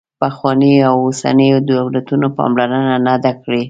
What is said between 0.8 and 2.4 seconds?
او اوسنیو دولتونو